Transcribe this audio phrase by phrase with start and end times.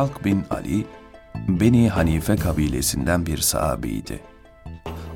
[0.00, 0.86] Talk bin Ali,
[1.48, 4.20] Beni Hanife kabilesinden bir sahabiydi.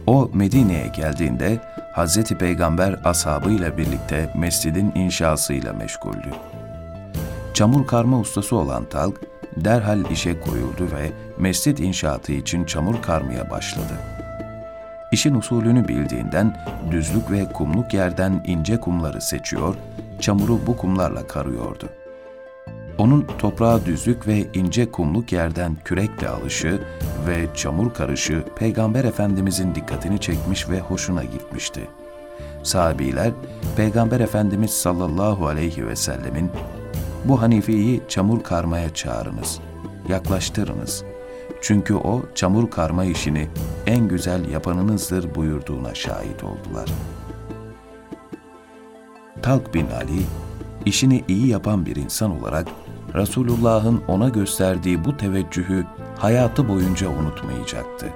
[0.06, 1.60] O Medine'ye geldiğinde
[1.96, 2.24] Hz.
[2.24, 6.30] Peygamber ashabıyla birlikte mescidin inşasıyla meşguldü.
[7.54, 9.20] Çamur karma ustası olan Talk,
[9.56, 13.94] derhal işe koyuldu ve mescid inşaatı için çamur karmaya başladı.
[15.12, 16.56] İşin usulünü bildiğinden
[16.90, 19.74] düzlük ve kumluk yerden ince kumları seçiyor,
[20.20, 21.88] çamuru bu kumlarla karıyordu.
[22.98, 26.80] Onun toprağa düzlük ve ince kumluk yerden kürekle alışı
[27.26, 31.80] ve çamur karışı Peygamber Efendimizin dikkatini çekmiş ve hoşuna gitmişti.
[32.62, 33.32] Sahabiler,
[33.76, 36.50] Peygamber Efendimiz sallallahu aleyhi ve sellemin
[37.24, 39.60] bu Hanifi'yi çamur karmaya çağırınız,
[40.08, 41.04] yaklaştırınız.
[41.60, 43.48] Çünkü o çamur karma işini
[43.86, 46.90] en güzel yapanınızdır buyurduğuna şahit oldular.
[49.42, 50.22] Talk bin Ali,
[50.86, 52.68] işini iyi yapan bir insan olarak
[53.14, 55.86] Resulullah'ın ona gösterdiği bu teveccühü
[56.18, 58.06] hayatı boyunca unutmayacaktı.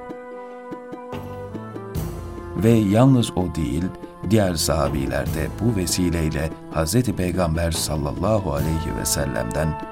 [2.56, 3.84] Ve yalnız o değil,
[4.30, 7.02] diğer sahabiler de bu vesileyle Hz.
[7.02, 9.82] Peygamber sallallahu aleyhi ve sellem'den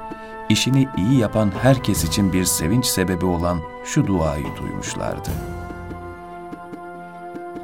[0.49, 5.31] işini iyi yapan herkes için bir sevinç sebebi olan şu duayı duymuşlardı.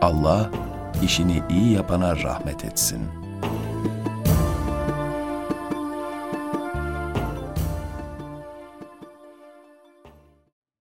[0.00, 0.50] Allah
[1.02, 3.31] işini iyi yapana rahmet etsin.''